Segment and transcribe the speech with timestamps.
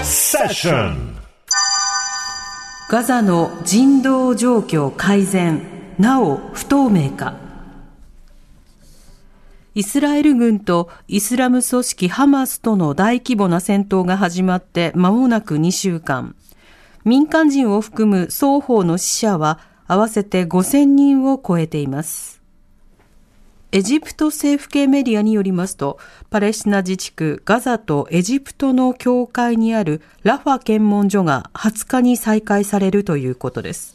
[0.05, 1.17] セッション
[2.91, 5.63] ガザの人道状況改善、
[5.99, 7.39] なお不透明か。
[9.75, 16.37] イスラエル軍とイスラム組織ハマスとの大規模な戦闘が始まって間もなく2週間。
[17.07, 22.43] 民間人を含む双方の死者は合わせて5000人を超えています。
[23.71, 26.01] エジプト政府系メディアによりますと、
[26.31, 33.95] パレスチナ自治区ガザとエジプトの境界にあるラファ検問所が20日に再開されるということです。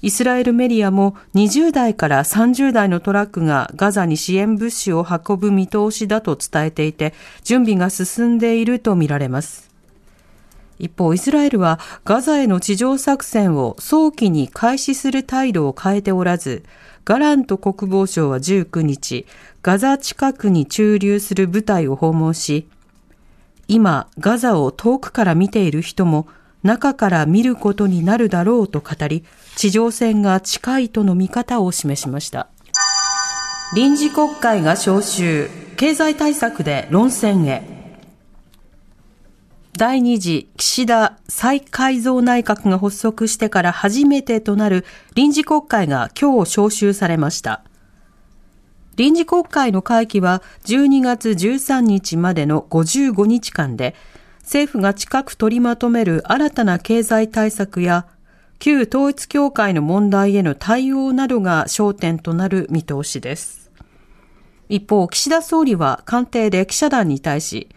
[0.00, 9.67] イスラエルメディアも20代から30代のトラックがガザに支援物資を運ぶ見通しだと伝えていて、準備が進んでいるとみられます。
[10.78, 16.64] 一方、イスラエルはガザへの地上作戦を早期に開始する態度を変えておらず、
[17.04, 19.26] ガラント国防相は19日、
[19.62, 22.68] ガザ近くに駐留する部隊を訪問し、
[23.66, 26.28] 今、ガザを遠くから見ている人も
[26.62, 29.24] 中から見ることになるだろうと語り、
[29.56, 32.48] 地上戦が近いとの見方を示しました。
[33.74, 37.77] 臨時国会が召集、経済対策で論戦へ。
[39.78, 47.62] 第2次岸田再改造内閣が発足してから初めてとなる臨時国会が今日召集されました。
[48.96, 53.94] 臨時国会の会期は12月13日までの55日間で、
[54.40, 58.08] 政府が近く取りまとめる新たな経済対策や、
[58.58, 63.70] 旧統一教会の問題への対応などが焦点となる見通しです。
[64.68, 67.68] 一方、岸田総理は官邸で記者団に対し、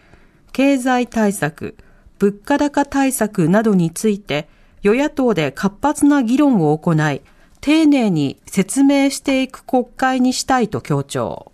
[0.52, 1.76] 経済対策、
[2.22, 4.48] 物価高対策などについて、
[4.82, 7.20] 与野党で活発な議論を行い、
[7.60, 11.50] 丁寧に説明していく国会にしたいと強調。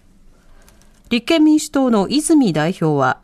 [1.08, 3.18] 立憲民主党の泉代表は、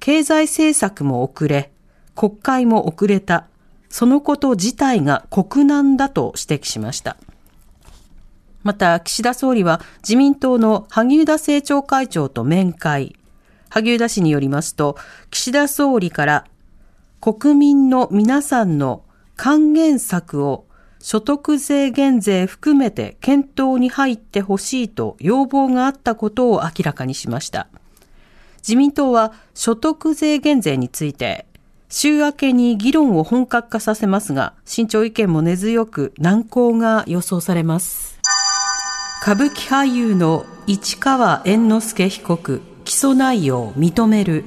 [0.00, 1.70] 経済政策も遅れ、
[2.16, 3.46] 国会も遅れた、
[3.88, 7.16] そのこと自体が国難だと指摘しました。
[8.64, 13.14] また、岸田総理は自民党の萩生田政調会長と面会。
[13.68, 14.96] 萩生田氏によりますと、
[15.30, 16.44] 岸田総理から
[17.24, 19.04] 国民の皆さんの
[19.36, 20.66] 還元策を
[20.98, 27.68] 所得税減税含めて検討に入ってほしいと要望があったことを明らかにしました。
[28.58, 31.46] 自民党は所得税減税について
[31.88, 38.18] 週明けに議論を本格化させますが、慎重意見も根強く難航が予想されます。
[39.22, 44.44] 歌舞伎俳優の市川猿之助被告、起訴内容認める。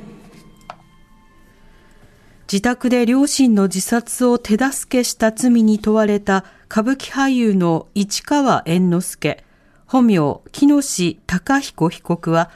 [2.52, 9.44] 自宅で両親の自殺を手助けした罪に問われた歌舞伎俳優の市川猿之助、
[9.88, 12.52] 本名木下隆彦被告は、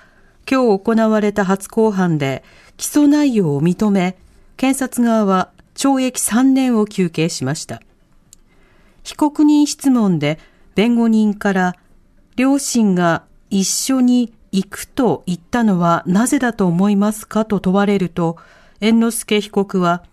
[0.50, 2.44] 今日行われた初公判で
[2.77, 4.16] 起訴内容を認め、
[4.57, 7.81] 検察側は懲役3年を求刑しました。
[9.03, 10.38] 被告人質問で
[10.75, 11.75] 弁護人から
[12.35, 18.38] 両親が一緒に行くと言ったのはなぜだと思いますかと問われると、
[18.81, 20.03] 猿之助被告は、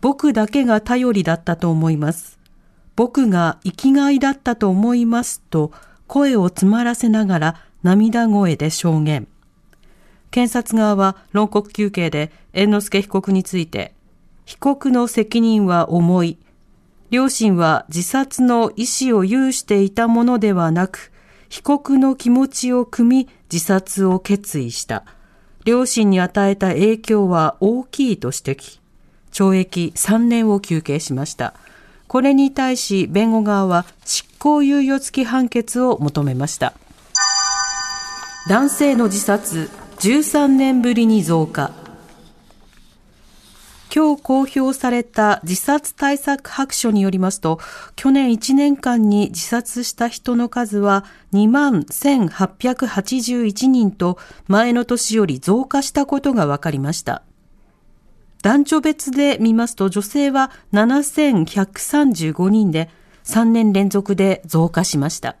[0.00, 2.38] 僕だけが頼りだったと思います。
[2.96, 5.70] 僕が生きがいだったと思いますと
[6.06, 9.28] 声を詰まらせながら涙声で証言。
[10.30, 13.94] 検察側は論告求刑で猿之助被告について、
[14.44, 16.38] 被告の責任は重い。
[17.10, 21.12] 両親は自殺の意思を有していたものではなく、
[21.48, 25.04] 被告の気持ちを汲み自殺を決意した。
[25.66, 28.78] 両親に与えた影響は大きいと指摘。
[29.32, 31.54] 懲役3年を求刑しました。
[32.06, 36.72] これに対し弁護側は執行猶予付き判決を求めました。
[38.48, 39.68] 男性の自殺
[39.98, 41.72] 13年ぶりに増加。
[43.96, 47.58] 今日公表された自殺対策白書によりますと、
[47.94, 57.22] 去年1年間に自殺した人の数は2万1881人と前の年より増加したことが分かりました。
[58.42, 62.90] 男女別で見ますと女性は7135人で
[63.24, 65.36] 3年連続で増加しました。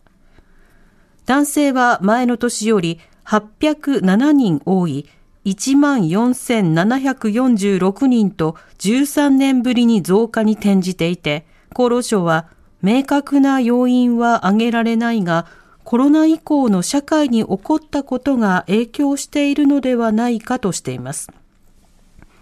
[1.26, 5.06] 男性は前の年より807人多い
[5.46, 12.48] 14,746人と13年ぶりに増加に転じていて、厚労省は
[12.82, 15.46] 明確な要因は挙げられないが、
[15.84, 21.30] コロナ以降の社会に起こったことが影響しているのではないかとしています。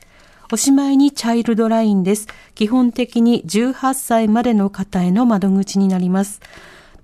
[0.52, 2.28] おしまいにチャイルドラインです。
[2.56, 6.40] 基本的に18歳までの方への窓口になります。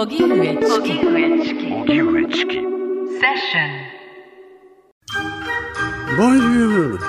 [0.02, 3.82] 荻上チキ荻上チキセッショ
[6.14, 7.00] ンボンジュール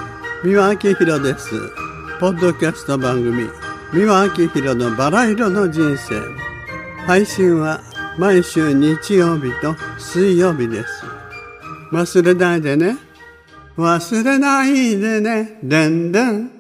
[0.44, 1.50] 三輪明宏です。
[2.20, 3.48] ポッドキャスト番組。
[3.92, 6.20] 三輪明宏のバラ色の人生。
[7.06, 7.80] 配信は
[8.18, 11.04] 毎週日曜日と水曜日です。
[11.92, 13.05] 忘れないでね
[13.76, 16.55] 忘れないでね、でんでん。